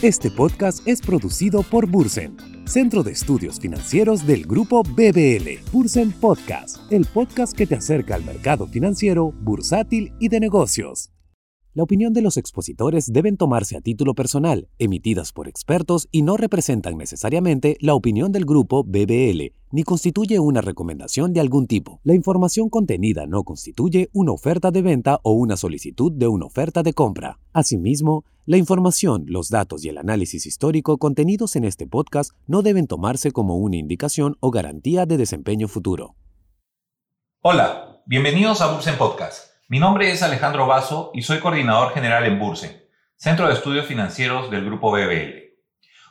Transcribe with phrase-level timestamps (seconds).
[0.00, 5.60] Este podcast es producido por Bursen, Centro de Estudios Financieros del Grupo BBL.
[5.70, 11.13] Bursen Podcast, el podcast que te acerca al mercado financiero, bursátil y de negocios.
[11.76, 16.36] La opinión de los expositores deben tomarse a título personal, emitidas por expertos y no
[16.36, 21.98] representan necesariamente la opinión del grupo BBL, ni constituye una recomendación de algún tipo.
[22.04, 26.84] La información contenida no constituye una oferta de venta o una solicitud de una oferta
[26.84, 27.40] de compra.
[27.52, 32.86] Asimismo, la información, los datos y el análisis histórico contenidos en este podcast no deben
[32.86, 36.14] tomarse como una indicación o garantía de desempeño futuro.
[37.40, 39.53] Hola, bienvenidos a Bursen Podcast.
[39.66, 42.84] Mi nombre es Alejandro Vaso y soy coordinador general en Bursen,
[43.16, 45.54] Centro de Estudios Financieros del Grupo BBL.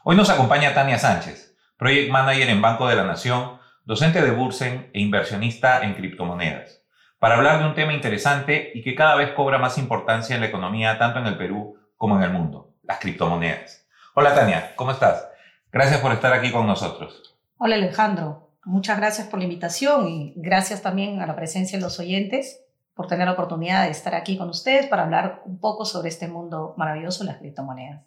[0.03, 4.89] Hoy nos acompaña Tania Sánchez, Project Manager en Banco de la Nación, docente de Bursen
[4.91, 6.81] e inversionista en criptomonedas,
[7.19, 10.47] para hablar de un tema interesante y que cada vez cobra más importancia en la
[10.47, 13.85] economía tanto en el Perú como en el mundo, las criptomonedas.
[14.15, 15.27] Hola Tania, ¿cómo estás?
[15.71, 17.37] Gracias por estar aquí con nosotros.
[17.59, 21.99] Hola Alejandro, muchas gracias por la invitación y gracias también a la presencia de los
[21.99, 22.63] oyentes
[22.95, 26.27] por tener la oportunidad de estar aquí con ustedes para hablar un poco sobre este
[26.27, 28.03] mundo maravilloso de las criptomonedas.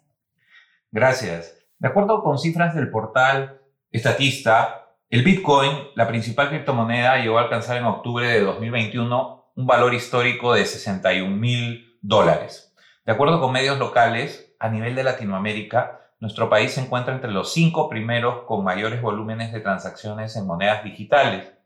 [0.91, 1.57] Gracias.
[1.79, 7.77] De acuerdo con cifras del portal Estatista, el Bitcoin, la principal criptomoneda, llegó a alcanzar
[7.77, 12.75] en octubre de 2021 un valor histórico de 61 mil dólares.
[13.05, 17.53] De acuerdo con medios locales, a nivel de Latinoamérica, nuestro país se encuentra entre los
[17.53, 21.56] cinco primeros con mayores volúmenes de transacciones en monedas digitales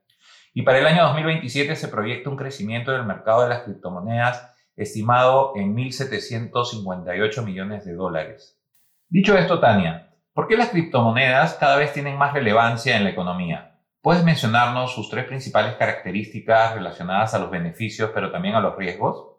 [0.54, 5.54] y para el año 2027 se proyecta un crecimiento del mercado de las criptomonedas estimado
[5.56, 8.60] en 1.758 millones de dólares.
[9.08, 13.80] Dicho esto, Tania, ¿por qué las criptomonedas cada vez tienen más relevancia en la economía?
[14.02, 19.38] ¿Puedes mencionarnos sus tres principales características relacionadas a los beneficios, pero también a los riesgos?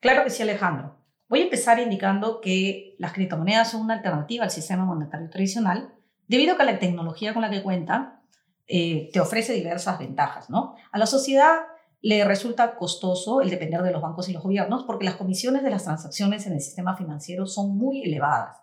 [0.00, 0.96] Claro que sí, Alejandro.
[1.28, 5.94] Voy a empezar indicando que las criptomonedas son una alternativa al sistema monetario tradicional,
[6.28, 8.20] debido a que la tecnología con la que cuentan
[8.66, 10.74] eh, te ofrece diversas ventajas, ¿no?
[10.90, 11.60] A la sociedad
[12.00, 15.70] le resulta costoso el depender de los bancos y los gobiernos porque las comisiones de
[15.70, 18.58] las transacciones en el sistema financiero son muy elevadas.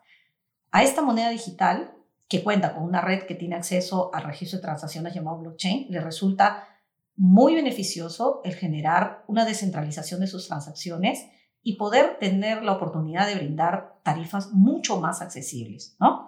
[0.72, 1.94] A esta moneda digital,
[2.28, 6.00] que cuenta con una red que tiene acceso al registro de transacciones llamado blockchain, le
[6.00, 6.68] resulta
[7.16, 11.26] muy beneficioso el generar una descentralización de sus transacciones
[11.64, 16.21] y poder tener la oportunidad de brindar tarifas mucho más accesibles, ¿no?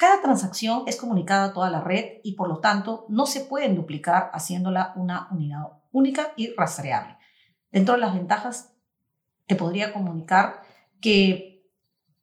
[0.00, 3.74] Cada transacción es comunicada a toda la red y por lo tanto no se pueden
[3.74, 7.18] duplicar haciéndola una unidad única y rastreable.
[7.70, 8.72] Dentro de las ventajas,
[9.46, 10.62] te podría comunicar
[11.02, 11.68] que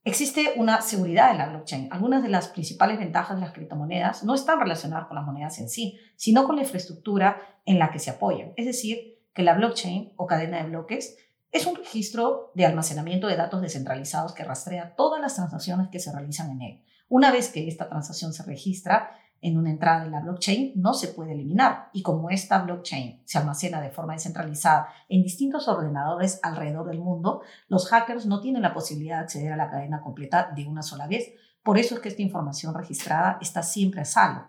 [0.03, 1.89] existe una seguridad en la blockchain.
[1.91, 5.69] Algunas de las principales ventajas de las criptomonedas no están relacionadas con las monedas en
[5.69, 8.53] sí, sino con la infraestructura en la que se apoyan.
[8.57, 11.15] Es decir, que la blockchain o cadena de bloques
[11.51, 16.11] es un registro de almacenamiento de datos descentralizados que rastrea todas las transacciones que se
[16.11, 16.83] realizan en él.
[17.09, 21.09] Una vez que esta transacción se registra en una entrada en la blockchain, no se
[21.09, 21.89] puede eliminar.
[21.93, 27.41] Y como esta blockchain se almacena de forma descentralizada en distintos ordenadores alrededor del mundo,
[27.67, 31.07] los hackers no tienen la posibilidad de acceder a la cadena completa de una sola
[31.07, 31.33] vez.
[31.63, 34.47] Por eso es que esta información registrada está siempre a salvo.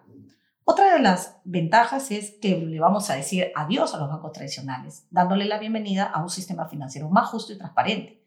[0.65, 5.07] Otra de las ventajas es que le vamos a decir adiós a los bancos tradicionales,
[5.11, 8.23] dándole la bienvenida a un sistema financiero más justo y transparente.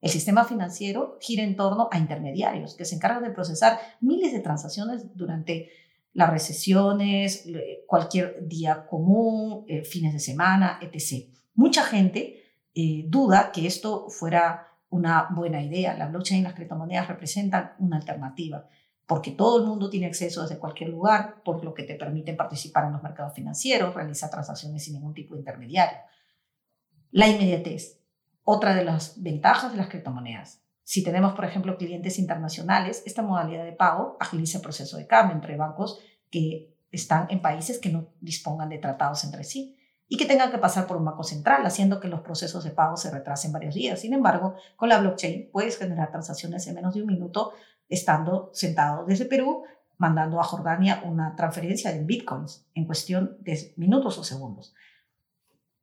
[0.00, 4.40] El sistema financiero gira en torno a intermediarios que se encargan de procesar miles de
[4.40, 5.70] transacciones durante
[6.12, 7.46] las recesiones,
[7.86, 11.32] cualquier día común, eh, fines de semana, etc.
[11.54, 12.42] Mucha gente
[12.74, 15.96] eh, duda que esto fuera una buena idea.
[15.96, 18.66] La blockchain y las criptomonedas representan una alternativa
[19.10, 22.84] porque todo el mundo tiene acceso desde cualquier lugar, por lo que te permiten participar
[22.84, 25.98] en los mercados financieros, realizar transacciones sin ningún tipo de intermediario.
[27.10, 27.99] La inmediatez.
[28.52, 30.60] Otra de las ventajas de las criptomonedas.
[30.82, 35.36] Si tenemos, por ejemplo, clientes internacionales, esta modalidad de pago agiliza el proceso de cambio
[35.36, 36.00] entre bancos
[36.30, 39.78] que están en países que no dispongan de tratados entre sí
[40.08, 42.96] y que tengan que pasar por un banco central, haciendo que los procesos de pago
[42.96, 44.00] se retrasen varios días.
[44.00, 47.52] Sin embargo, con la blockchain puedes generar transacciones en menos de un minuto
[47.88, 49.62] estando sentado desde Perú,
[49.96, 54.74] mandando a Jordania una transferencia de bitcoins en cuestión de minutos o segundos.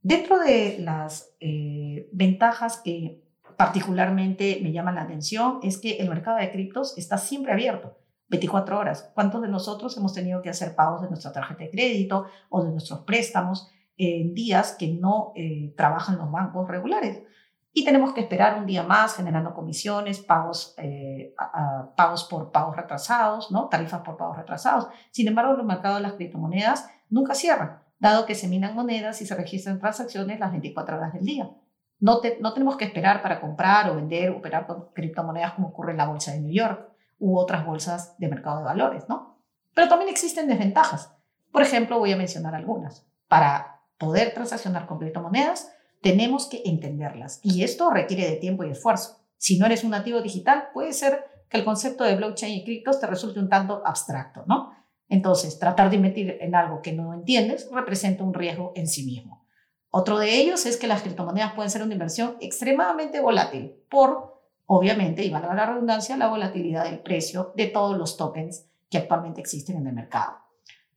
[0.08, 3.22] Dentro de las eh, ventajas que
[3.58, 7.98] particularmente me llaman la atención es que el mercado de criptos está siempre abierto,
[8.30, 9.12] 24 horas.
[9.14, 12.72] ¿Cuántos de nosotros hemos tenido que hacer pagos de nuestra tarjeta de crédito o de
[12.72, 17.24] nuestros préstamos en días que no eh, trabajan los bancos regulares?
[17.74, 21.36] Y tenemos que esperar un día más generando comisiones, pagos, eh,
[21.98, 23.68] pagos por pagos retrasados, ¿no?
[23.68, 24.88] tarifas por pagos retrasados.
[25.12, 29.26] Sin embargo, los mercados de las criptomonedas nunca cierran dado que se minan monedas y
[29.26, 31.50] se registran transacciones las 24 horas del día.
[32.00, 35.98] No, no tenemos que esperar para comprar o vender, operar con criptomonedas como ocurre en
[35.98, 36.90] la bolsa de New York
[37.20, 39.42] u otras bolsas de mercado de valores, ¿no?
[39.74, 41.14] Pero también existen desventajas.
[41.52, 43.08] Por ejemplo, voy a mencionar algunas.
[43.28, 49.20] Para poder transaccionar con criptomonedas, tenemos que entenderlas y esto requiere de tiempo y esfuerzo.
[49.38, 53.00] Si no eres un nativo digital, puede ser que el concepto de blockchain y criptos
[53.00, 54.74] te resulte un tanto abstracto, ¿no?
[55.10, 59.46] Entonces, tratar de invertir en algo que no entiendes representa un riesgo en sí mismo.
[59.90, 65.24] Otro de ellos es que las criptomonedas pueden ser una inversión extremadamente volátil por, obviamente,
[65.24, 69.78] y valga la redundancia, la volatilidad del precio de todos los tokens que actualmente existen
[69.78, 70.38] en el mercado.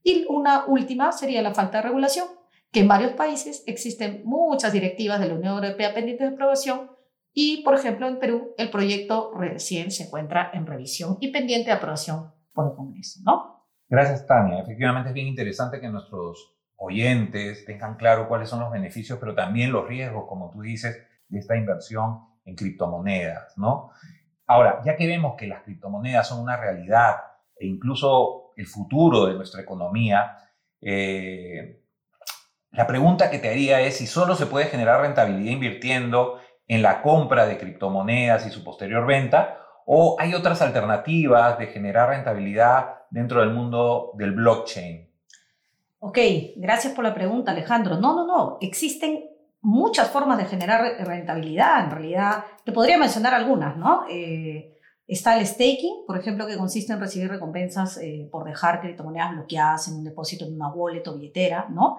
[0.03, 2.27] Y una última sería la falta de regulación,
[2.73, 6.91] que en varios países existen muchas directivas de la Unión Europea pendientes de aprobación
[7.33, 11.77] y, por ejemplo, en Perú el proyecto recién se encuentra en revisión y pendiente de
[11.77, 13.60] aprobación por el Congreso, ¿no?
[13.91, 14.61] Gracias, Tania.
[14.61, 19.73] Efectivamente es bien interesante que nuestros oyentes tengan claro cuáles son los beneficios, pero también
[19.73, 20.97] los riesgos, como tú dices,
[21.27, 23.91] de esta inversión en criptomonedas, ¿no?
[24.47, 27.17] Ahora, ya que vemos que las criptomonedas son una realidad
[27.57, 30.39] e incluso el futuro de nuestra economía,
[30.81, 31.83] eh,
[32.71, 36.39] la pregunta que te haría es si solo se puede generar rentabilidad invirtiendo
[36.69, 42.11] en la compra de criptomonedas y su posterior venta, o hay otras alternativas de generar
[42.11, 45.09] rentabilidad dentro del mundo del blockchain.
[46.01, 46.19] Ok,
[46.57, 47.99] gracias por la pregunta, Alejandro.
[47.99, 48.59] No, no, no.
[48.61, 49.25] Existen
[49.61, 51.85] muchas formas de generar rentabilidad.
[51.85, 54.05] En realidad, te podría mencionar algunas, ¿no?
[54.09, 59.33] Eh, está el staking, por ejemplo, que consiste en recibir recompensas eh, por dejar criptomonedas
[59.33, 61.99] bloqueadas en un depósito en una wallet o billetera, ¿no?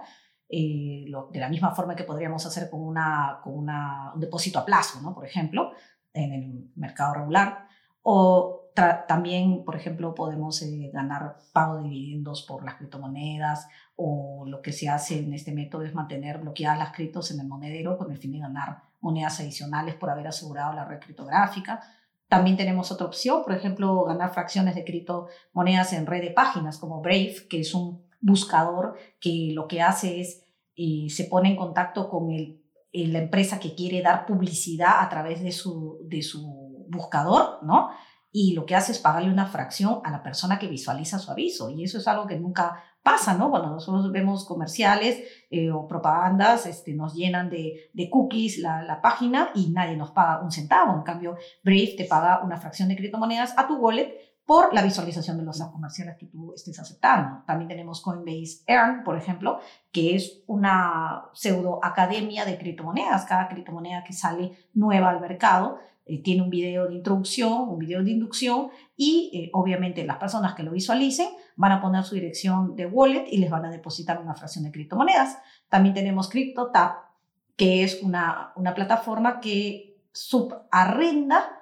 [0.49, 4.65] Eh, de la misma forma que podríamos hacer con, una, con una, un depósito a
[4.65, 5.13] plazo, ¿no?
[5.13, 5.71] Por ejemplo,
[6.13, 7.67] en el mercado regular.
[8.01, 14.61] O también, por ejemplo, podemos eh, ganar pago de dividendos por las criptomonedas o lo
[14.61, 18.11] que se hace en este método es mantener bloqueadas las criptos en el monedero con
[18.11, 21.81] el fin de ganar monedas adicionales por haber asegurado la red criptográfica.
[22.27, 27.01] También tenemos otra opción, por ejemplo, ganar fracciones de criptomonedas en red de páginas como
[27.01, 30.45] Brave, que es un buscador que lo que hace es
[30.75, 32.61] eh, se pone en contacto con el,
[32.93, 37.89] la empresa que quiere dar publicidad a través de su, de su buscador, ¿no?
[38.31, 41.69] Y lo que hace es pagarle una fracción a la persona que visualiza su aviso.
[41.69, 43.49] Y eso es algo que nunca pasa, ¿no?
[43.49, 49.01] Cuando nosotros vemos comerciales eh, o propagandas, este, nos llenan de, de cookies la, la,
[49.01, 50.95] página y nadie nos paga un centavo.
[50.95, 55.37] En cambio, Brave te paga una fracción de criptomonedas a tu wallet por la visualización
[55.37, 57.43] de los comerciales que tú estés aceptando.
[57.45, 59.59] También tenemos Coinbase Earn, por ejemplo,
[59.91, 63.25] que es una pseudo academia de criptomonedas.
[63.25, 68.03] Cada criptomoneda que sale nueva al mercado eh, tiene un video de introducción, un video
[68.03, 72.75] de inducción y eh, obviamente las personas que lo visualicen van a poner su dirección
[72.75, 75.37] de wallet y les van a depositar una fracción de criptomonedas.
[75.69, 76.97] También tenemos CryptoTap,
[77.55, 81.60] que es una, una plataforma que subarrenda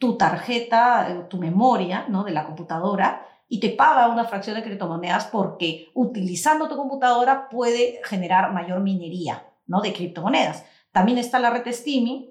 [0.00, 2.24] tu tarjeta, eh, tu memoria ¿no?
[2.24, 8.00] de la computadora y te paga una fracción de criptomonedas porque utilizando tu computadora puede
[8.04, 9.82] generar mayor minería ¿no?
[9.82, 10.64] de criptomonedas.
[10.90, 12.30] También está la red Steaming,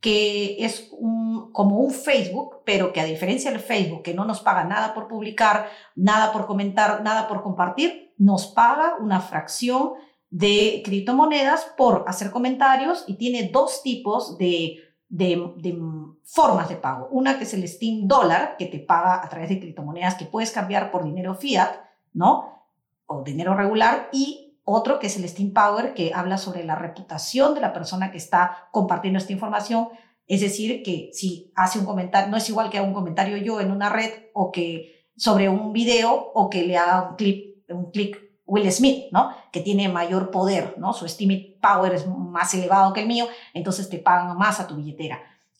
[0.00, 4.40] que es un, como un Facebook, pero que a diferencia del Facebook, que no nos
[4.40, 9.92] paga nada por publicar, nada por comentar, nada por compartir, nos paga una fracción
[10.30, 14.78] de criptomonedas por hacer comentarios y tiene dos tipos de
[15.12, 15.78] de,
[16.24, 17.08] formas de pago.
[17.10, 20.50] Una que es el Steam Dollar, que te paga a través de criptomonedas que puedes
[20.50, 21.70] cambiar por dinero fiat,
[22.14, 22.66] ¿no?
[23.06, 24.08] O dinero regular.
[24.12, 28.10] Y otro que es el Steam Power, que habla sobre la reputación de la persona
[28.10, 29.88] que está compartiendo esta información.
[30.26, 33.60] Es decir, que si hace un comentario, no es igual que haga un comentario yo
[33.60, 37.90] en una red o que sobre un video o que le haga un clip, un
[37.90, 39.34] clic Will Smith, ¿no?
[39.50, 40.92] Que tiene mayor poder, ¿no?
[40.92, 44.76] Su estimate power es más elevado que el mío, entonces te pagan más a tu
[44.76, 45.18] billetera.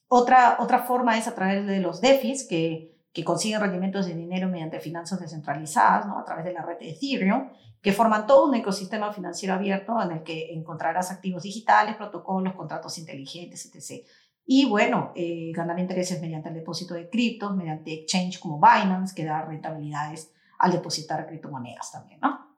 [0.08, 4.46] Otra, otra forma es a través de los DeFis, que, que consiguen rendimientos de dinero
[4.49, 6.18] mediante finanzas descentralizadas, ¿no?
[6.18, 7.49] A través de la red de Ethereum,
[7.80, 12.99] que forman todo un ecosistema financiero abierto en el que encontrarás activos digitales, protocolos, contratos
[12.99, 14.04] inteligentes, etc.
[14.44, 19.25] Y bueno, eh, ganar intereses mediante el depósito de criptos, mediante exchange como Binance, que
[19.25, 22.51] da rentabilidades al depositar criptomonedas también, ¿no?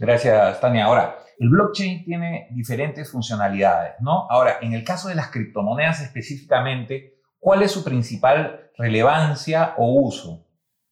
[0.00, 0.86] Gracias, Tania.
[0.86, 4.26] Ahora, el blockchain tiene diferentes funcionalidades, ¿no?
[4.30, 10.46] Ahora, en el caso de las criptomonedas específicamente, ¿cuál es su principal relevancia o uso?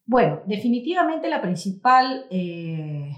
[0.05, 3.11] Bueno, definitivamente la principal eh,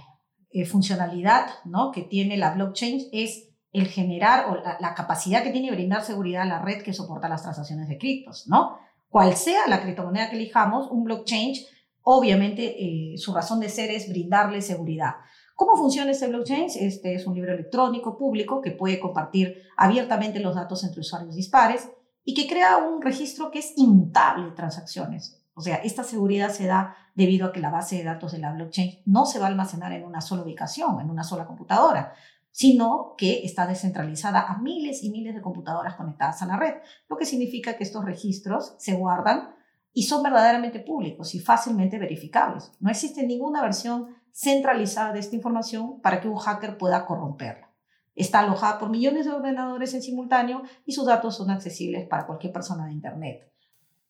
[0.51, 1.91] eh, funcionalidad ¿no?
[1.91, 6.43] que tiene la blockchain es el generar o la, capacidad que tiene de brindar seguridad
[6.43, 8.77] a la red que soporta las transacciones de criptos, ¿no?
[9.09, 11.53] Cual sea la criptomoneda que elijamos, un blockchain,
[12.01, 15.15] obviamente eh, su razón de ser es brindarle seguridad.
[15.61, 16.71] ¿Cómo funciona este blockchain?
[16.75, 21.87] Este es un libro electrónico público que puede compartir abiertamente los datos entre usuarios dispares
[22.23, 25.39] y que crea un registro que es inmutable de transacciones.
[25.53, 28.53] O sea, esta seguridad se da debido a que la base de datos de la
[28.53, 32.15] blockchain no se va a almacenar en una sola ubicación, en una sola computadora,
[32.49, 36.73] sino que está descentralizada a miles y miles de computadoras conectadas a la red,
[37.07, 39.53] lo que significa que estos registros se guardan
[39.93, 42.71] y son verdaderamente públicos y fácilmente verificables.
[42.79, 47.69] No existe ninguna versión centralizada de esta información para que un hacker pueda corromperla.
[48.15, 52.51] Está alojada por millones de ordenadores en simultáneo y sus datos son accesibles para cualquier
[52.51, 53.51] persona de Internet.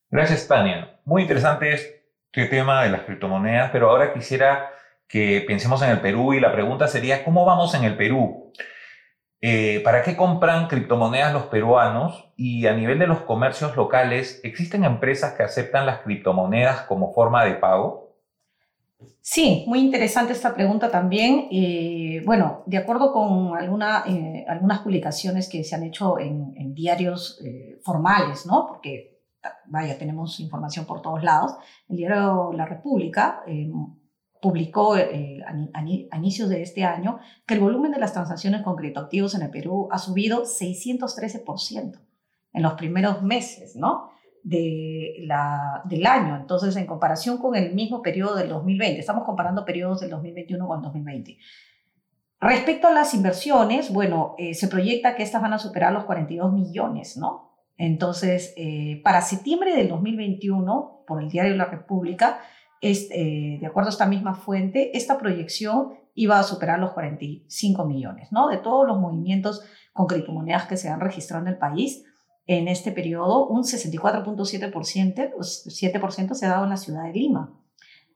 [0.09, 0.99] Gracias, Tania.
[1.05, 4.69] Muy interesante este tema de las criptomonedas, pero ahora quisiera
[5.07, 8.51] que pensemos en el Perú y la pregunta sería, ¿cómo vamos en el Perú?
[9.41, 12.31] Eh, ¿Para qué compran criptomonedas los peruanos?
[12.35, 17.43] Y a nivel de los comercios locales, ¿existen empresas que aceptan las criptomonedas como forma
[17.45, 18.10] de pago?
[19.21, 21.47] Sí, muy interesante esta pregunta también.
[21.51, 27.39] Eh, bueno, de acuerdo con eh, algunas publicaciones que se han hecho en, diarios
[27.83, 28.67] formales, ¿no?
[28.67, 29.21] Porque,
[29.67, 31.53] vaya, tenemos información por todos lados.
[31.89, 33.43] El diario La República
[34.41, 39.35] publicó eh, a, inicios de este año que el volumen de las transacciones con criptoactivos
[39.35, 41.99] en el Perú ha subido 613%
[42.53, 44.09] en los primeros meses ¿no?
[44.43, 46.35] De la, del año.
[46.35, 50.77] Entonces, en comparación con el mismo periodo del 2020, estamos comparando periodos del 2021 con
[50.77, 51.37] el 2020.
[52.39, 56.51] Respecto a las inversiones, bueno, eh, se proyecta que estas van a superar los 42
[56.51, 57.51] millones, ¿no?
[57.77, 62.39] Entonces, eh, para septiembre del 2021, por el diario La República,
[62.81, 68.31] eh, de acuerdo a esta misma fuente, esta proyección iba a superar los 45 millones,
[68.31, 68.49] ¿no?
[68.49, 72.05] De todos los movimientos con criptomonedas que se han registrado en el país,
[72.47, 77.57] en este periodo, un 64.7% se ha dado en la ciudad de Lima.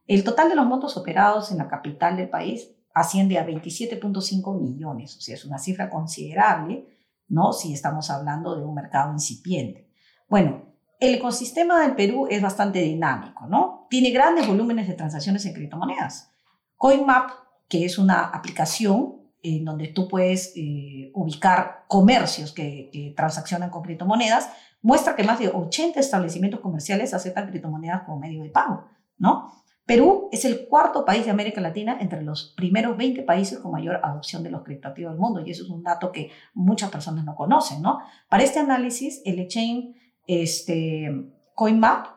[0.07, 5.17] El total de los montos operados en la capital del país asciende a 27.5 millones,
[5.17, 6.87] o sea, es una cifra considerable,
[7.27, 7.53] ¿no?
[7.53, 9.89] Si estamos hablando de un mercado incipiente.
[10.29, 13.87] Bueno, el ecosistema del Perú es bastante dinámico, ¿no?
[13.89, 16.31] Tiene grandes volúmenes de transacciones en criptomonedas.
[16.77, 17.31] CoinMap,
[17.67, 19.24] que es una aplicación
[19.63, 24.49] donde tú puedes eh, ubicar comercios que, que, transaccionan con criptomonedas,
[24.81, 28.85] muestra que más de 80 establecimientos comerciales aceptan criptomonedas como medio de pago,
[29.17, 29.51] ¿no?
[29.85, 33.99] Perú es el cuarto país de América Latina entre los primeros 20 países con mayor
[34.03, 37.35] adopción de los criptoactivos del mundo, y eso es un dato que muchas personas no
[37.35, 37.99] conocen, ¿no?
[38.27, 41.11] Para este análisis, el exchange este,
[41.53, 42.07] CoinMap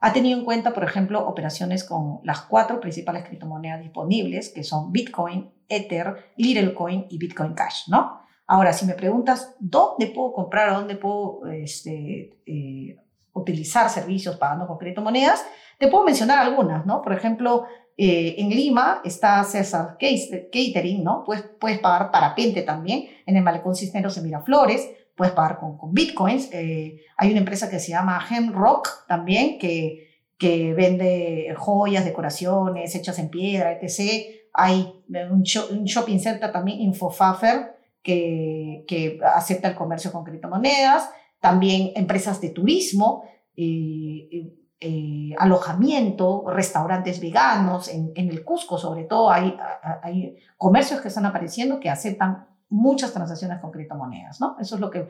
[0.00, 4.90] ha tenido en cuenta, por ejemplo, operaciones con las cuatro principales criptomonedas disponibles, que son
[4.90, 8.20] Bitcoin, Ether, Littlecoin y Bitcoin Cash, ¿no?
[8.46, 12.96] Ahora, si me preguntas dónde puedo comprar o dónde puedo este, eh,
[13.32, 15.44] utilizar servicios pagando con criptomonedas,
[15.78, 17.02] te puedo mencionar algunas, ¿no?
[17.02, 21.24] Por ejemplo, eh, en Lima está César Catering, ¿no?
[21.24, 25.92] Puedes, puedes pagar parapente también en el Malecón Cisneros en Miraflores puedes pagar con, con
[25.92, 26.48] bitcoins.
[26.52, 33.18] Eh, hay una empresa que se llama Hemrock también, que, que vende joyas, decoraciones hechas
[33.18, 34.46] en piedra, etc.
[34.54, 34.97] Hay
[35.30, 41.10] un, shopping center también, Infofafer, que, que, acepta el comercio con criptomonedas.
[41.40, 43.24] También empresas de turismo,
[43.56, 47.88] eh, eh, alojamiento, restaurantes veganos.
[47.88, 49.56] En, en, el Cusco, sobre todo, hay,
[50.02, 54.56] hay comercios que están apareciendo que aceptan muchas transacciones con criptomonedas, ¿no?
[54.60, 55.08] Eso es lo que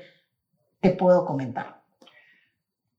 [0.81, 1.79] te puedo comentar.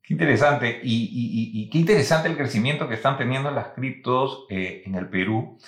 [0.10, 0.80] Qué interesante.
[0.84, 5.60] Y, qué interesante el crecimiento que están teniendo las criptos eh, en el Perú.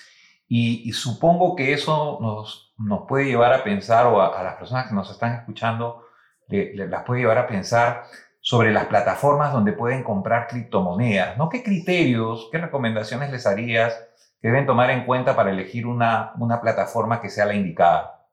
[0.54, 4.94] Y, supongo que eso nos, nos puede llevar a pensar, o a, las personas que
[4.94, 6.04] nos están escuchando,
[6.50, 8.04] las puede llevar a pensar
[8.42, 11.38] sobre las plataformas donde pueden comprar criptomonedas.
[11.38, 11.48] ¿no?
[11.48, 13.98] ¿Qué criterios, qué recomendaciones les harías
[14.42, 18.28] que deben tomar en cuenta para elegir una, una plataforma que sea la indicada?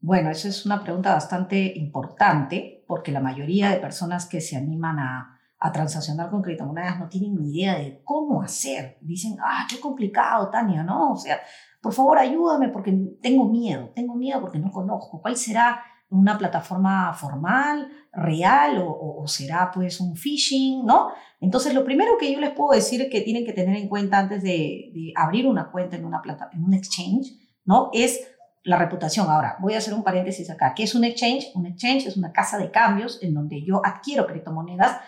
[0.00, 4.98] Bueno, esa es una pregunta bastante importante porque la mayoría de personas que se animan
[4.98, 5.39] a,
[5.70, 8.96] transaccionar con criptomonedas no tienen ni idea de cómo hacer.
[9.02, 11.12] Dicen, ah, qué complicado, Tania, ¿no?
[11.12, 11.38] O sea,
[11.82, 15.20] por favor ayúdame porque tengo miedo, tengo miedo porque no conozco.
[15.20, 21.10] ¿Cuál será una plataforma formal, real o, será pues un phishing, ¿no?
[21.40, 24.42] Entonces, lo primero que yo les puedo decir que tienen que tener en cuenta antes
[24.42, 27.32] de, de abrir una cuenta en, una plata, en un exchange,
[27.64, 27.90] ¿no?
[27.92, 28.20] Es
[28.64, 29.28] la reputación.
[29.30, 30.74] Ahora, voy a hacer un paréntesis acá.
[30.74, 31.52] ¿Qué es un exchange?
[31.54, 34.98] Un exchange es una casa de cambios en donde yo adquiero criptomonedas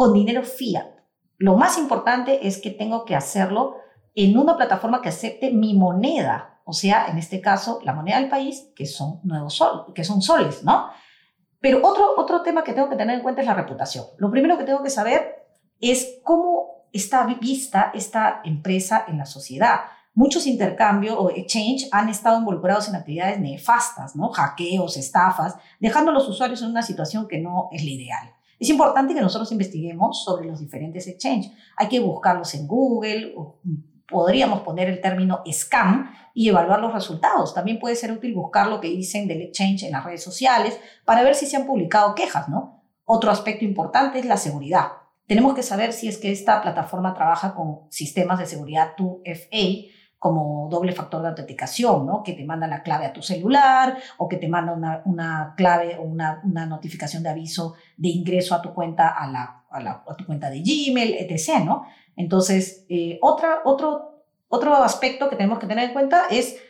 [0.00, 0.86] con dinero fiat.
[1.36, 3.76] Lo más importante es que tengo que hacerlo
[4.14, 8.30] en una plataforma que acepte mi moneda, o sea, en este caso, la moneda del
[8.30, 10.88] país, que son nuevos sol, que son soles, ¿no?
[11.60, 14.06] Pero otro, otro tema que tengo que tener en cuenta es la reputación.
[14.16, 15.34] Lo primero que tengo que saber
[15.80, 19.80] es cómo está vista esta empresa en la sociedad
[20.14, 24.30] muchos intercambios o exchange han estado involucrados en actividades nefastas, ¿no?
[24.30, 28.34] hackeos, estafas, dejando a los usuarios en una situación que no es la ideal.
[28.60, 31.50] Es importante que nosotros investiguemos sobre los diferentes exchanges.
[31.78, 33.34] Hay que buscarlos en Google,
[34.06, 37.54] podríamos poner el término scam y evaluar los resultados.
[37.54, 41.22] También puede ser útil buscar lo que dicen del exchange en las redes sociales para
[41.22, 42.84] ver si se han publicado quejas, ¿no?
[43.06, 44.88] Otro aspecto importante es la seguridad.
[45.26, 49.90] Tenemos que saber si es que esta plataforma trabaja con sistemas de seguridad 2FA,
[50.20, 52.22] como doble factor de autenticación, ¿no?
[52.22, 55.96] Que te manda la clave a tu celular o que te manda una, una clave
[55.98, 60.04] o una, una, notificación de aviso de ingreso a tu cuenta, a, la, a, la,
[60.06, 61.86] a tu cuenta de Gmail, etc., ¿no?
[62.16, 66.60] Entonces, eh, otro, otro aspecto que tenemos que tener en cuenta es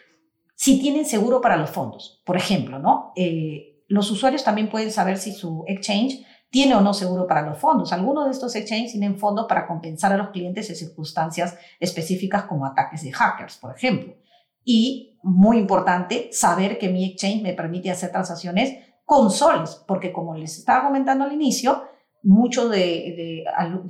[0.54, 2.22] si tienen seguro para los fondos.
[2.24, 3.12] Por ejemplo, ¿no?
[3.16, 7.58] Eh, los usuarios también pueden saber si su exchange tiene o no seguro para los
[7.58, 7.92] fondos.
[7.92, 12.66] Algunos de estos exchanges tienen fondos para compensar a los clientes en circunstancias específicas como
[12.66, 14.14] ataques de hackers, por ejemplo.
[14.64, 20.34] Y, muy importante, saber que mi exchange me permite hacer transacciones con soles, porque como
[20.34, 21.84] les estaba comentando al inicio,
[22.22, 23.44] muchos de,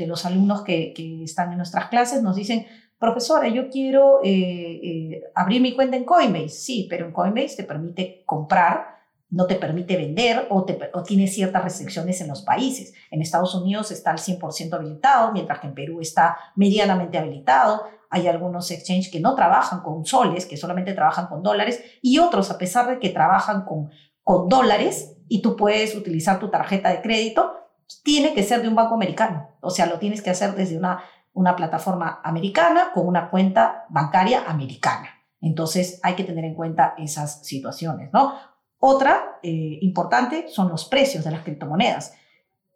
[0.06, 2.66] los alumnos que, que, están en nuestras clases nos dicen,
[2.98, 6.50] profesora, yo quiero eh, eh, abrir mi cuenta en Coinbase.
[6.50, 8.99] Sí, pero en Coinbase te permite comprar
[9.30, 10.64] no te permite vender o,
[11.04, 12.92] tiene ciertas restricciones en los países.
[13.10, 17.84] En Estados Unidos está al 100% habilitado, mientras que en Perú está medianamente habilitado.
[18.10, 22.50] Hay algunos exchanges que no trabajan con soles, que solamente trabajan con dólares, y otros,
[22.50, 23.90] a pesar de que trabajan con,
[24.24, 27.54] con dólares y tú puedes utilizar tu tarjeta de crédito,
[28.02, 29.48] tiene que ser de un banco americano.
[29.60, 34.44] O sea, lo tienes que hacer desde una, una plataforma americana con una cuenta bancaria
[34.48, 35.08] americana.
[35.40, 38.34] Entonces hay que tener en cuenta esas situaciones, ¿no?
[38.80, 42.14] Otra eh, importante son los precios de las criptomonedas.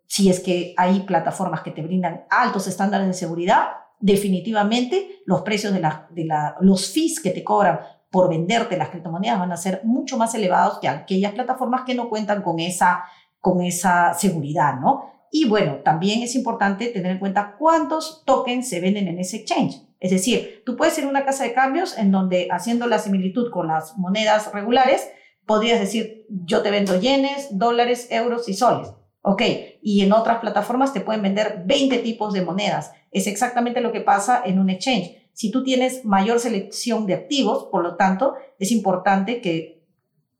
[0.06, 3.68] Si es que hay plataformas que te brindan altos estándares de seguridad,
[3.98, 5.80] definitivamente los precios de,
[6.10, 6.28] de
[6.60, 7.80] los fees que te cobran
[8.10, 12.08] por venderte las criptomonedas van a ser mucho más elevados que aquellas plataformas que no
[12.08, 13.04] cuentan con esa,
[13.40, 15.10] con esa seguridad, ¿no?
[15.32, 19.82] Y bueno, también es importante tener en cuenta cuántos tokens se venden en ese exchange.
[19.98, 23.50] Es decir, tú puedes ir a una casa de cambios en donde haciendo la similitud
[23.50, 25.10] con las monedas regulares,
[25.46, 28.92] podrías decir, yo te vendo yenes, dólares, euros y soles.
[29.22, 29.42] Ok,
[29.80, 32.92] y en otras plataformas te pueden vender 20 tipos de monedas.
[33.10, 35.16] Es exactamente lo que pasa en un exchange.
[35.32, 39.82] Si tú tienes mayor selección de activos, por lo tanto, es importante que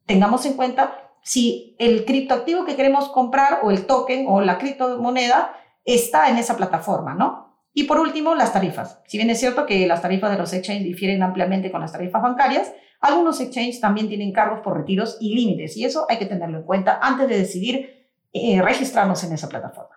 [0.06, 5.56] tengamos en cuenta si el criptoactivo que queremos comprar o el token o la criptomoneda
[5.84, 7.44] está en esa plataforma, ¿no?
[7.72, 9.00] Y por último, las tarifas.
[9.06, 12.22] Si bien es cierto que las tarifas de los exchanges difieren ampliamente con las tarifas
[12.22, 12.72] bancarias,
[13.04, 16.64] algunos exchanges también tienen cargos por retiros y límites y eso hay que tenerlo en
[16.64, 19.94] cuenta antes de decidir eh, registrarnos en esa plataforma.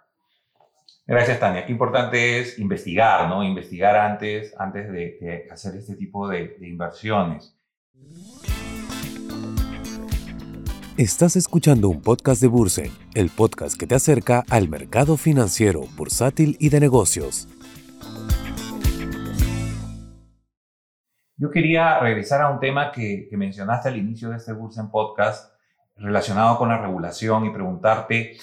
[1.05, 1.65] Gracias, Tania.
[1.65, 3.41] Qué importante es investigar, ¿no?
[3.45, 7.57] Investigar antes, antes de, hacer este tipo de, de inversiones.
[10.97, 16.57] Estás escuchando un podcast de Bursen, el podcast que te acerca al mercado financiero, bursátil
[16.59, 17.47] y de negocios.
[21.39, 25.53] Yo quería regresar a un tema que, mencionaste al inicio de este Bursen Podcast
[25.95, 28.37] relacionado con la regulación y preguntarte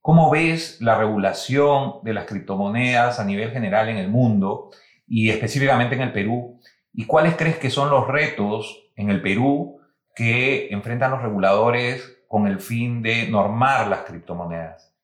[0.00, 4.70] cómo ves la regulación de las criptomonedas a nivel general en el mundo
[5.08, 6.60] y específicamente en el Perú
[6.92, 9.80] y cuáles crees que son los retos en el Perú
[10.14, 14.94] que enfrentan los reguladores con el fin de normar las criptomonedas.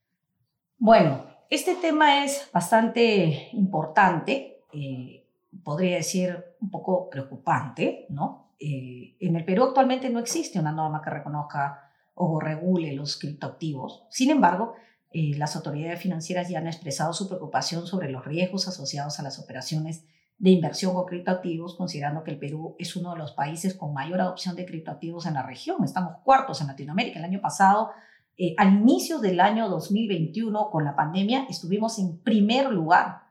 [0.78, 4.60] Bueno, este tema es bastante importante.
[4.72, 5.21] Eh,
[5.62, 8.52] podría decir, un poco preocupante, ¿no?
[8.58, 14.04] Eh, en el Perú actualmente no existe una norma que reconozca o regule los criptoactivos.
[14.10, 14.74] Sin embargo,
[15.10, 19.38] eh, las autoridades financieras ya han expresado su preocupación sobre los riesgos asociados a las
[19.38, 20.06] operaciones
[20.38, 24.20] de inversión con criptoactivos, considerando que el Perú es uno de los países con mayor
[24.20, 25.84] adopción de criptoactivos en la región.
[25.84, 27.18] Estamos cuartos en Latinoamérica.
[27.18, 27.90] El año pasado,
[28.36, 33.22] eh, al inicio del año 2021, con la pandemia, estuvimos en primer lugar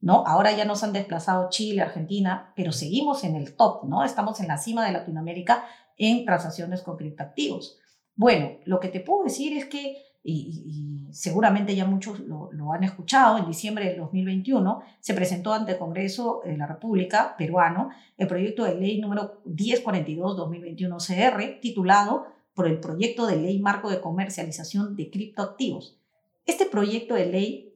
[0.00, 0.24] ¿no?
[0.26, 4.04] Ahora ya nos han desplazado Chile, Argentina, pero seguimos en el top, ¿no?
[4.04, 5.64] Estamos en la cima de Latinoamérica
[5.96, 7.78] en transacciones con criptoactivos.
[8.14, 13.38] Bueno, lo que te puedo decir es que, y, seguramente ya muchos lo, han escuchado,
[13.38, 18.64] en diciembre del 2021 se presentó ante el Congreso de la República peruano el proyecto
[18.64, 25.10] de ley número 1042-2021 CR, titulado por el proyecto de ley marco de comercialización de
[25.10, 25.96] criptoactivos.
[26.44, 27.67] Este proyecto de ley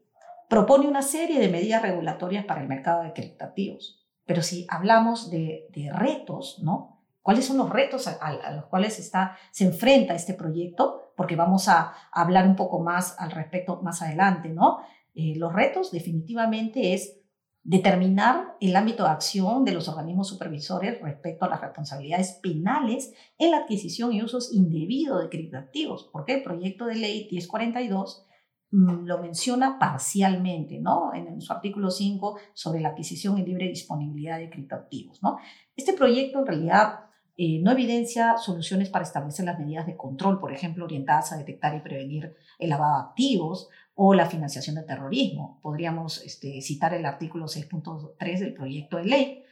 [0.52, 4.04] propone una serie de medidas regulatorias para el mercado de criptativos.
[4.26, 7.02] Pero si hablamos de, retos, ¿no?
[7.22, 11.14] ¿Cuáles son los retos a, los cuales está, se enfrenta este proyecto?
[11.16, 14.80] Porque vamos a hablar un poco más al respecto más adelante, ¿no?
[15.14, 17.18] Eh, los retos definitivamente es
[17.62, 23.52] determinar el ámbito de acción de los organismos supervisores respecto a las responsabilidades penales en
[23.52, 28.31] la adquisición y usos indebido de criptoactivos, porque el proyecto de ley 1042 mm,
[28.72, 31.12] lo menciona parcialmente, ¿no?
[31.14, 35.20] En, su artículo 5 sobre la adquisición y libre disponibilidad de criptoactivos.
[35.76, 37.00] Este proyecto en realidad
[37.36, 41.76] eh, no evidencia soluciones para establecer las medidas de control, por ejemplo, orientadas a detectar
[41.76, 45.58] y prevenir el lavado de activos, o la financiación del terrorismo.
[45.62, 49.44] Podríamos este, citar el artículo 6.3 del proyecto de ley.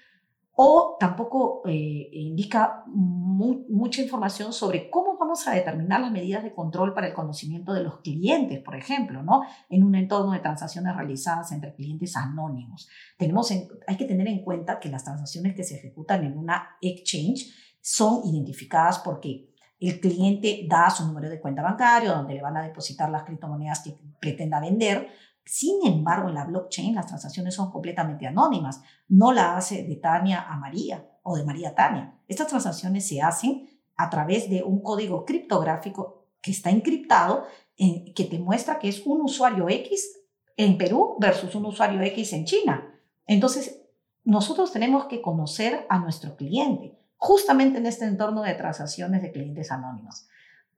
[0.63, 6.93] O tampoco eh, indica mucha información sobre cómo vamos a determinar las medidas de control
[6.93, 9.41] para el conocimiento de los clientes, por ejemplo, ¿no?
[9.71, 12.91] en un entorno de transacciones realizadas entre clientes anónimos.
[13.17, 17.55] Tenemos hay que tener en cuenta que las transacciones que se ejecutan en una exchange
[17.81, 22.63] son identificadas porque el cliente da su número de cuenta bancario donde le van a
[22.63, 25.09] depositar las criptomonedas que pretenda vender.
[25.51, 28.83] Sin embargo, en la blockchain las transacciones son completamente anónimas.
[29.09, 32.15] No la hace de Tania a María o de María a Tania.
[32.29, 38.39] Estas transacciones se hacen a través de un código criptográfico que está encriptado, que te
[38.39, 40.21] muestra que es un usuario X
[40.57, 42.89] en Perú versus un usuario X en China.
[43.27, 43.83] Entonces,
[44.23, 49.73] nosotros tenemos que conocer a nuestro cliente justamente en este entorno de transacciones de clientes
[49.73, 50.29] anónimos.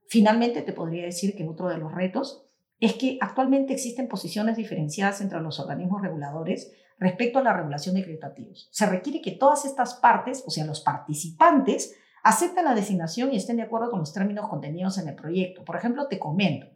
[0.08, 2.46] Finalmente, te podría decir que otro de los retos
[2.82, 8.02] es que actualmente existen posiciones diferenciadas entre los organismos reguladores respecto a la regulación de
[8.02, 8.68] criptoactivos.
[8.72, 13.58] Se requiere que todas estas partes, o sea, los participantes, acepten la designación y estén
[13.58, 15.64] de acuerdo con los términos contenidos en el proyecto.
[15.64, 16.66] Por ejemplo, te comento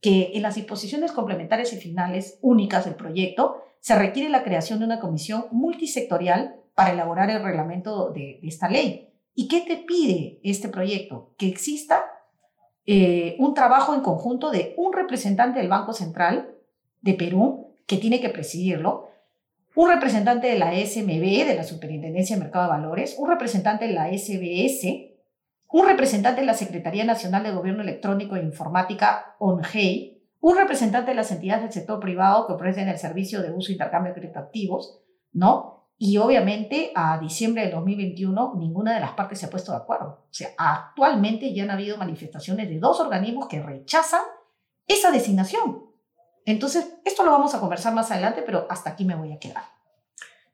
[0.00, 4.86] que en las disposiciones complementarias y finales únicas del proyecto se requiere la creación de
[4.86, 9.12] una comisión multisectorial para elaborar el reglamento de, esta ley.
[9.34, 11.34] ¿Y qué te pide este proyecto?
[11.36, 12.02] Que exista
[12.86, 16.54] eh, un trabajo en conjunto de un representante del Banco Central
[17.00, 19.08] de Perú, que tiene que presidirlo,
[19.74, 23.92] un representante de la SMB, de la Superintendencia de Mercado de Valores, un representante de
[23.92, 25.14] la SBS,
[25.68, 31.16] un representante de la Secretaría Nacional de Gobierno Electrónico e Informática, ONGEI, un representante de
[31.16, 35.00] las entidades del sector privado que ofrecen el servicio de uso e intercambio de criptoactivos,
[35.32, 35.73] ¿no?
[35.96, 40.26] Y obviamente a diciembre de 2021 ninguna de las partes se ha puesto de acuerdo.
[40.28, 44.22] O sea, actualmente ya han habido manifestaciones de dos organismos que rechazan
[44.86, 45.84] esa designación.
[46.44, 49.62] Entonces, esto lo vamos a conversar más adelante, pero hasta aquí me voy a quedar.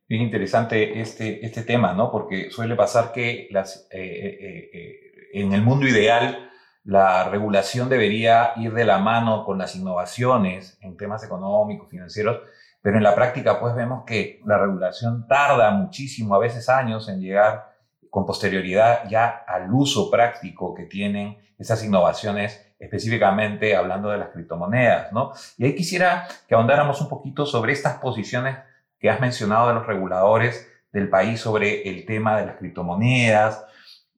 [0.08, 2.10] Es interesante este, este tema, ¿no?
[2.10, 5.00] Porque suele pasar que las, eh, eh, eh,
[5.32, 6.50] en el mundo ideal
[6.84, 12.40] la regulación debería ir de la mano con las innovaciones en temas económicos, financieros,
[12.82, 17.20] pero en la práctica, pues vemos que la regulación tarda muchísimo, a veces años, en
[17.20, 17.70] llegar
[18.08, 25.12] con posterioridad ya al uso práctico que tienen esas innovaciones, específicamente hablando de las criptomonedas,
[25.12, 25.32] ¿no?
[25.58, 28.56] Y ahí quisiera que ahondáramos un poquito sobre estas posiciones
[28.98, 33.64] que has mencionado de los reguladores del país sobre el tema de las criptomonedas,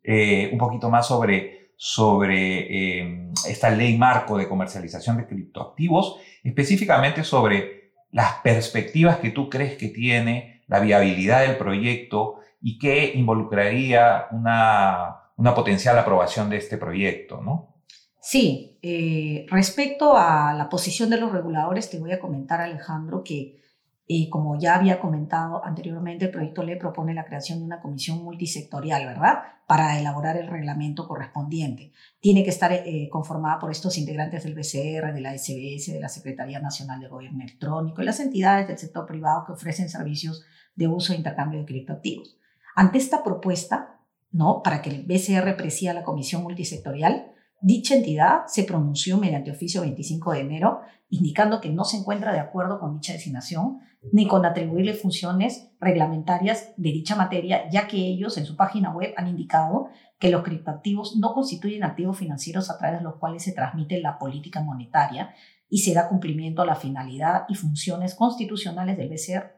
[0.02, 7.24] eh, un poquito más sobre, sobre eh, esta ley marco de comercialización de criptoactivos, específicamente
[7.24, 7.81] sobre
[8.12, 15.32] las perspectivas que tú crees que tiene, la viabilidad del proyecto y qué involucraría una,
[15.36, 17.72] una potencial aprobación de este proyecto, ¿no?
[18.20, 23.60] Sí, eh, respecto a la posición de los reguladores, te voy a comentar, Alejandro, que
[24.06, 28.22] y como ya había comentado anteriormente, el proyecto ley propone la creación de una comisión
[28.22, 29.38] multisectorial, ¿verdad?
[29.66, 31.92] Para elaborar el reglamento correspondiente.
[32.20, 36.08] Tiene que estar eh, conformada por estos integrantes del BCR, de la SBS, de la
[36.08, 40.88] Secretaría Nacional de Gobierno Electrónico y las entidades del sector privado que ofrecen servicios de
[40.88, 42.36] uso e intercambio de criptoactivos.
[42.74, 44.00] Ante esta propuesta,
[44.32, 44.62] ¿no?
[44.62, 47.32] Para que el BCR presida la comisión multisectorial,
[47.64, 50.80] Dicha entidad se pronunció mediante oficio 25 de enero,
[51.12, 53.80] indicando que no se encuentra de acuerdo con dicha designación
[54.12, 59.12] ni con atribuirle funciones reglamentarias de dicha materia, ya que ellos en su página web
[59.18, 63.52] han indicado que los criptoactivos no constituyen activos financieros a través de los cuales se
[63.52, 65.34] transmite la política monetaria
[65.68, 69.52] y se da cumplimiento a la finalidad y funciones constitucionales del BCR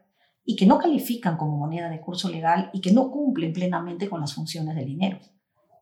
[0.45, 4.21] y que no califican como moneda de curso legal y que no cumplen plenamente con
[4.21, 5.21] las funciones del dinero.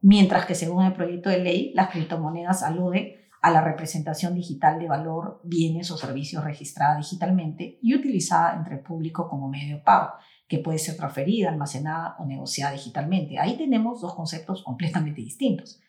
[0.03, 4.87] Mientras que según el proyecto de ley, las criptomonedas aluden a la representación digital de
[4.87, 10.13] valor, bienes o servicios registrada digitalmente y utilizada entre el público como medio de pago,
[10.47, 13.41] que puede ser transferida, almacenada o negociada digitalmente.
[13.41, 15.81] Ahí tenemos dos conceptos completamente distintos.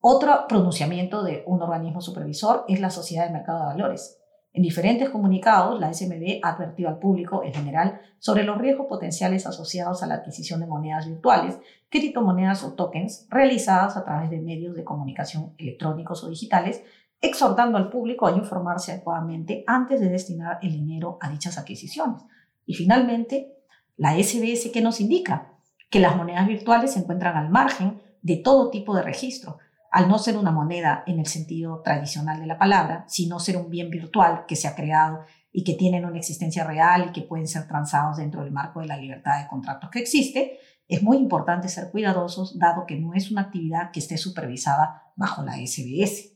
[0.00, 4.20] Otro pronunciamiento de un organismo supervisor es la Sociedad de Mercado de Valores,
[4.54, 9.48] en diferentes comunicados, la SMB ha advertido al público en general sobre los riesgos potenciales
[9.48, 14.76] asociados a la adquisición de monedas virtuales, criptomonedas o tokens realizadas a través de medios
[14.76, 16.84] de comunicación electrónicos o digitales,
[17.20, 22.22] exhortando al público a informarse adecuadamente antes de destinar el dinero a dichas adquisiciones.
[22.64, 23.56] Y finalmente,
[23.96, 25.50] la SBS que nos indica
[25.90, 29.58] que las monedas virtuales se encuentran al margen de todo tipo de registro,
[29.94, 33.70] al no ser una moneda en el sentido tradicional de la palabra, sino ser un
[33.70, 35.20] bien virtual que se ha creado
[35.52, 38.88] y que tienen una existencia real y que pueden ser transados dentro del marco de
[38.88, 43.30] la libertad de contratos que existe, es muy importante ser cuidadosos dado que no es
[43.30, 46.32] una actividad que esté supervisada bajo la SBS.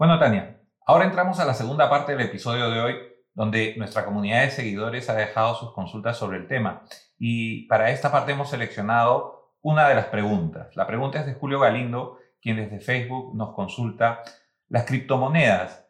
[0.00, 2.94] Bueno, Tania, ahora entramos a la segunda parte del episodio de hoy,
[3.34, 6.84] donde nuestra comunidad de seguidores ha dejado sus consultas sobre el tema.
[7.18, 10.74] Y para esta parte hemos seleccionado una de las preguntas.
[10.74, 14.22] La pregunta es de Julio Galindo, quien desde Facebook nos consulta,
[14.70, 15.86] ¿las criptomonedas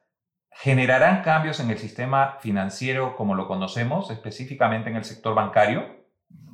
[0.50, 5.84] generarán cambios en el sistema financiero como lo conocemos, específicamente en el sector bancario?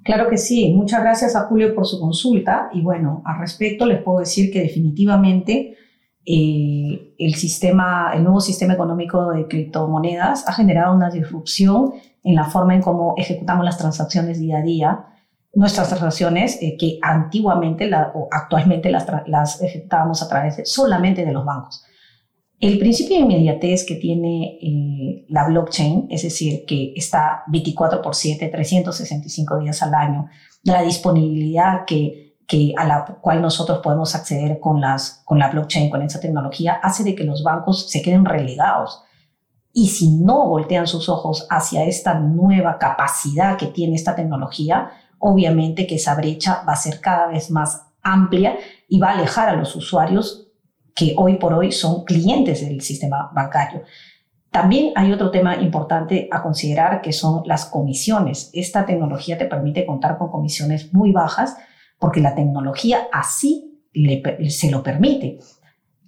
[0.04, 0.74] Claro que sí.
[0.74, 2.68] Muchas gracias a Julio por su consulta.
[2.74, 5.78] Y bueno, al respecto les puedo decir que definitivamente
[6.28, 11.92] eh, el, sistema, el nuevo sistema económico de criptomonedas ha generado una disrupción
[12.24, 15.06] en la forma en cómo ejecutamos las transacciones día a día.
[15.54, 21.44] Nuestras transacciones eh, que antiguamente o actualmente las, las ejecutábamos a través solamente de los
[21.44, 21.84] bancos.
[22.58, 28.16] El principio de inmediatez que tiene eh, la blockchain, es decir, que está 24 por
[28.16, 30.26] 7, 365 días al año,
[30.64, 35.90] la disponibilidad que que a la cual nosotros podemos acceder con, las, con la blockchain,
[35.90, 39.02] con esa tecnología, hace de que los bancos se queden relegados.
[39.72, 45.86] Y si no voltean sus ojos hacia esta nueva capacidad que tiene esta tecnología, obviamente
[45.86, 48.56] que esa brecha va a ser cada vez más amplia
[48.88, 50.48] y va a alejar a los usuarios
[50.94, 53.82] que hoy por hoy son clientes del sistema bancario.
[54.50, 58.50] También hay otro tema importante a considerar que son las comisiones.
[58.54, 61.58] Esta tecnología te permite contar con comisiones muy bajas
[61.98, 63.82] porque la tecnología así
[64.48, 65.38] se lo permite.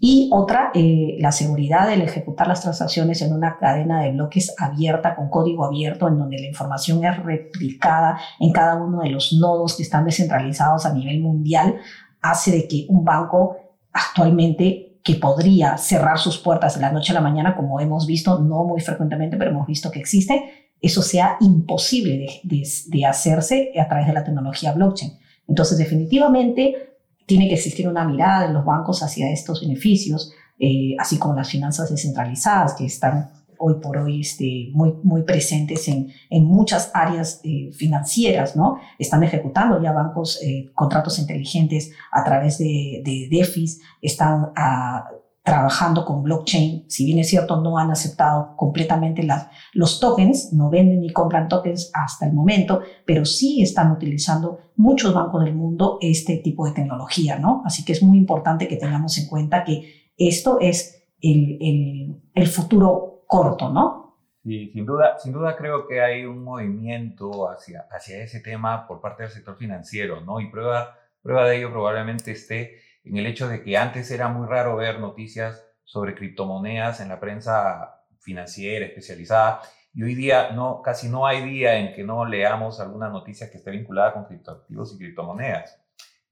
[0.01, 5.17] Y otra, eh, la seguridad del ejecutar las transacciones en una cadena de bloques abierta,
[5.17, 9.77] con código abierto, en donde la información es replicada en cada uno de los nodos
[9.77, 11.79] que están descentralizados a nivel mundial,
[12.23, 13.57] hace de que un banco
[13.93, 18.39] actualmente que podría cerrar sus puertas de la noche a la mañana, como hemos visto,
[18.39, 24.07] no muy frecuentemente, pero hemos visto que existe, eso sea imposible de hacerse a través
[24.07, 25.19] de la tecnología blockchain.
[25.49, 26.95] Entonces, definitivamente
[27.27, 31.49] tiene que existir una mirada de los bancos hacia estos beneficios, eh, así como las
[31.51, 37.41] finanzas descentralizadas que están hoy por hoy este, muy, muy presentes en, en muchas áreas
[37.43, 38.79] eh, financieras, ¿no?
[38.99, 45.09] Están ejecutando ya bancos eh, contratos inteligentes a través de, de DEFIs, están a,
[45.49, 46.85] trabajando con blockchain.
[46.91, 49.27] Si bien es cierto, no han aceptado completamente
[49.73, 55.15] los tokens, no venden ni compran tokens hasta el momento, pero sí están utilizando muchos
[55.15, 57.63] bancos del mundo este tipo de tecnología, ¿no?
[57.65, 62.47] Así que es muy importante que tengamos en cuenta que esto es el, el, el
[62.47, 64.19] futuro corto, ¿no?
[64.45, 69.01] Sí, sin duda, sin duda creo que hay un movimiento hacia, hacia ese tema por
[69.01, 70.41] parte del sector financiero, ¿no?
[70.41, 72.77] Y prueba, prueba de ello probablemente esté
[73.09, 77.19] en el hecho de que antes era muy raro ver noticias sobre criptomonedas en la
[77.19, 79.63] prensa financiera especializada
[79.95, 83.57] y hoy día no, casi no hay día en que no leamos alguna noticia que
[83.57, 85.81] esté vinculada con criptoactivos y criptomonedas.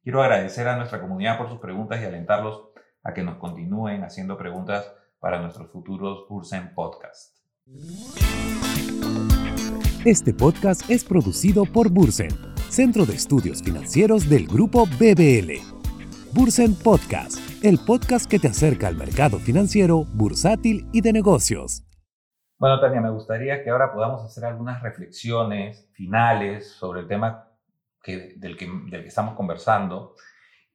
[0.02, 2.68] Quiero agradecer a nuestra comunidad por sus preguntas y alentarlos
[3.02, 7.38] a que nos continúen haciendo preguntas para nuestros futuros Bursen Podcast.
[10.04, 12.30] Este podcast es producido por Bursen,
[12.68, 15.75] Centro de Estudios Financieros del Grupo BBL.
[16.36, 21.82] Bursen Podcast, el podcast que te acerca al mercado financiero, bursátil y de negocios.
[22.58, 27.48] Bueno, Tania, me gustaría que ahora podamos hacer algunas reflexiones finales sobre el tema
[28.06, 28.68] del, que,
[29.06, 30.14] estamos conversando.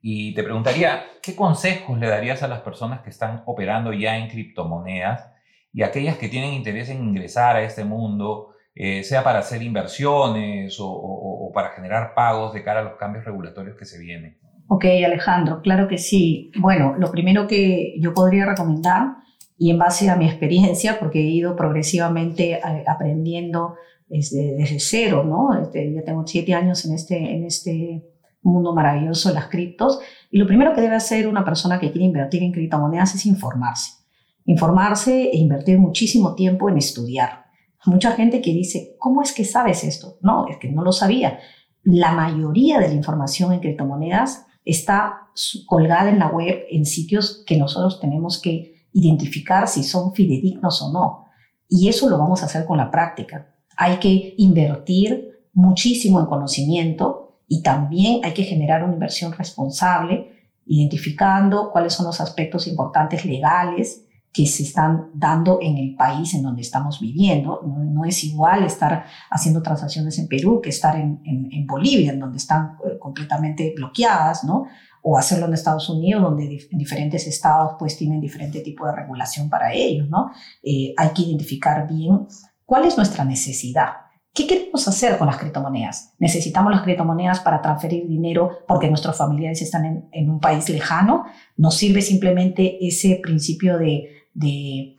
[0.01, 4.29] Y te preguntaría, ¿qué consejos le darías a las personas que están operando ya en
[4.29, 5.31] criptomonedas
[5.71, 10.77] y aquellas que tienen interés en ingresar a este mundo, eh, sea para hacer inversiones
[10.79, 14.41] o para generar pagos de cara a los cambios regulatorios que se vienen?
[14.73, 16.49] Ok, Alejandro, claro que sí.
[16.57, 19.17] Bueno, lo primero que yo podría recomendar,
[19.57, 23.75] y en base a mi experiencia, porque he ido progresivamente eh, aprendiendo
[24.07, 25.61] desde, desde cero, ¿no?
[25.61, 28.07] Este, ya tengo siete años en este, en este
[28.43, 29.99] mundo maravilloso de las criptos,
[30.31, 34.05] y lo primero que debe hacer una persona que quiere invertir en criptomonedas es informarse.
[34.45, 37.43] Informarse e invertir muchísimo tiempo en estudiar.
[37.85, 40.17] Mucha gente que dice, ¿cómo es que sabes esto?
[40.21, 41.39] No, es que no lo sabía.
[41.83, 45.29] La mayoría de la información en criptomonedas está
[45.65, 50.91] colgada en la web en sitios que nosotros tenemos que identificar si son fidedignos o
[50.91, 51.25] no.
[51.67, 53.47] Y eso lo vamos a hacer con la práctica.
[53.77, 61.71] hay que invertir muchísimo en conocimiento y también hay que generar una inversión responsable, identificando
[61.71, 66.61] cuáles son los aspectos importantes legales que se están dando en el país en donde
[66.61, 67.61] estamos viviendo.
[67.63, 72.37] No, es igual estar haciendo transacciones en Perú que estar en, en, Bolivia, en donde
[72.37, 74.65] están eh, completamente bloqueadas, ¿no?
[75.03, 79.49] O hacerlo en Estados Unidos, donde en diferentes estados pues tienen diferente tipo de regulación
[79.49, 80.31] para ellos, ¿no?
[80.63, 82.27] Eh, hay que identificar bien
[82.65, 83.89] cuál es nuestra necesidad.
[84.33, 86.13] ¿Qué queremos hacer con las criptomonedas?
[86.17, 91.25] ¿Necesitamos las criptomonedas para transferir dinero porque nuestros familiares están en, en un país lejano?
[91.57, 94.97] ¿Nos sirve simplemente ese principio de de,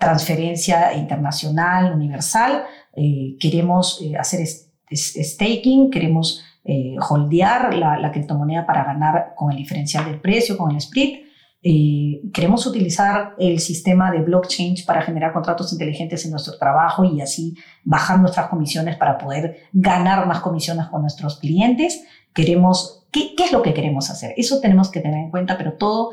[0.00, 2.64] transferencia internacional, universal.
[2.94, 4.44] Eh, queremos eh, hacer
[4.90, 10.78] staking, queremos eh, holdear la, criptomoneda para ganar con el diferencial del precio, con el
[10.78, 11.26] split.
[12.32, 17.54] queremos utilizar el sistema de blockchain para generar contratos inteligentes en nuestro trabajo y así
[17.84, 22.04] bajar nuestras comisiones para poder ganar más comisiones con nuestros clientes.
[22.32, 24.34] Queremos, ¿qué, qué es lo que queremos hacer?
[24.36, 26.12] Eso tenemos que tener en cuenta, pero todo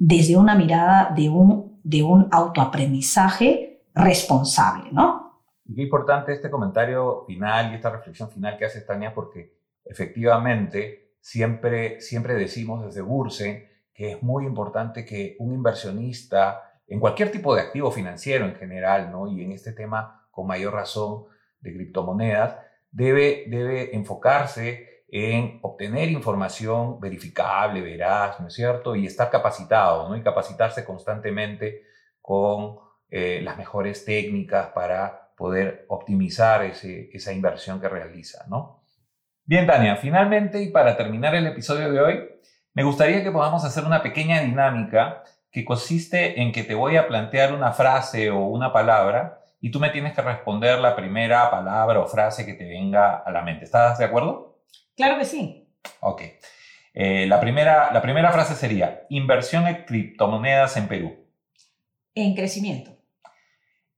[0.00, 5.42] desde una mirada de un, de un autoaprendizaje responsable, ¿no?
[5.66, 11.16] Y qué importante este comentario final y esta reflexión final que hace Tania, porque efectivamente
[11.20, 17.54] siempre, siempre decimos desde Burse que es muy importante que un inversionista en cualquier tipo
[17.54, 19.28] de activo financiero en general, ¿no?
[19.28, 21.26] y en este tema con mayor razón
[21.60, 22.56] de criptomonedas,
[22.90, 28.94] debe, debe enfocarse en obtener información verificable, veraz, ¿no es cierto?
[28.94, 30.16] Y estar capacitado, ¿no?
[30.16, 31.82] Y capacitarse constantemente
[32.20, 32.78] con
[33.10, 38.84] eh, las mejores técnicas para poder optimizar ese, esa inversión que realiza, ¿no?
[39.44, 42.28] Bien, Tania, finalmente y para terminar el episodio de hoy,
[42.72, 47.08] me gustaría que podamos hacer una pequeña dinámica que consiste en que te voy a
[47.08, 51.98] plantear una frase o una palabra y tú me tienes que responder la primera palabra
[51.98, 53.64] o frase que te venga a la mente.
[53.64, 54.49] ¿Estás de acuerdo?
[55.00, 55.66] Claro que sí.
[56.00, 56.22] Ok.
[56.92, 61.26] Eh, la, primera, la primera frase sería, inversión en criptomonedas en Perú.
[62.14, 62.98] En crecimiento.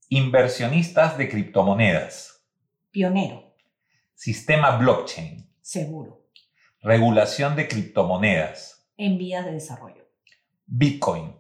[0.09, 2.47] Inversionistas de criptomonedas.
[2.93, 3.57] Pionero.
[4.15, 5.51] Sistema blockchain.
[5.61, 6.29] Seguro.
[6.81, 8.89] Regulación de criptomonedas.
[8.97, 10.09] En vías de desarrollo.
[10.67, 11.35] Bitcoin.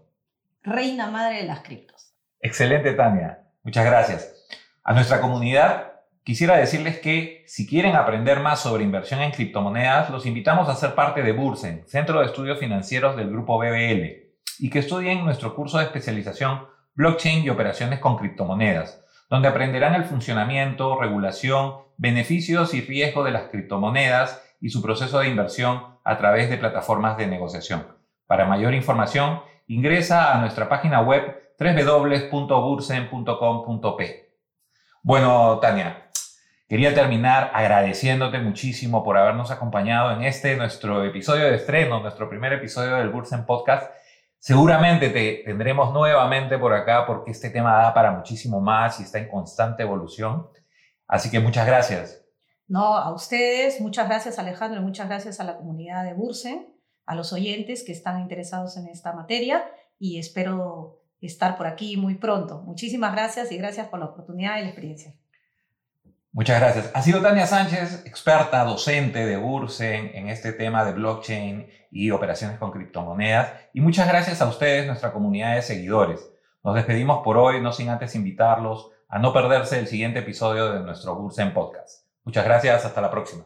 [0.64, 2.16] Reina madre de las criptos.
[2.40, 3.48] Excelente, Tania.
[3.62, 4.44] Muchas gracias.
[4.82, 5.91] A nuestra comunidad
[6.24, 10.94] Quisiera decirles que si quieren aprender más sobre inversión en criptomonedas, los invitamos a ser
[10.94, 14.30] parte de Bursen, Centro de Estudios Financieros del Grupo BBL,
[14.60, 20.04] y que estudien nuestro curso de especialización Blockchain y Operaciones con Criptomonedas, donde aprenderán el
[20.04, 26.48] funcionamiento, regulación, beneficios y riesgo de las criptomonedas y su proceso de inversión a través
[26.50, 27.88] de plataformas de negociación.
[28.28, 34.28] Para mayor información, ingresa a nuestra página web www.bursen.com.p.
[35.02, 36.01] Bueno, Tania,
[36.72, 42.54] Quería terminar agradeciéndote muchísimo por habernos acompañado en este nuestro episodio de estreno, nuestro primer
[42.54, 43.92] episodio del Bursen Podcast.
[44.38, 49.18] Seguramente te tendremos nuevamente por acá porque este tema da para muchísimo más y está
[49.18, 50.48] en constante evolución.
[51.06, 52.24] Así que muchas gracias.
[52.66, 57.14] No, a ustedes, muchas gracias Alejandro y muchas gracias a la comunidad de Bursen, a
[57.14, 59.62] los oyentes que están interesados en esta materia
[59.98, 62.62] y espero estar por aquí muy pronto.
[62.62, 65.12] Muchísimas gracias y gracias por la oportunidad y la experiencia.
[66.32, 66.90] Muchas gracias.
[66.94, 72.58] Ha sido Tania Sánchez, experta docente de Bursen en este tema de blockchain y operaciones
[72.58, 73.52] con criptomonedas.
[73.74, 76.32] Y muchas gracias a ustedes, nuestra comunidad de seguidores.
[76.64, 80.80] Nos despedimos por hoy, no sin antes invitarlos a no perderse el siguiente episodio de
[80.80, 82.06] nuestro Bursen Podcast.
[82.24, 83.44] Muchas gracias, hasta la próxima.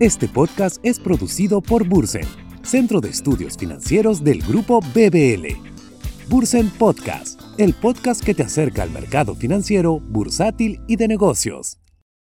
[0.00, 2.26] Este podcast es producido por Bursen,
[2.62, 5.56] Centro de Estudios Financieros del Grupo BBL.
[6.28, 11.78] Bursen Podcast, el podcast que te acerca al mercado financiero, bursátil y de negocios.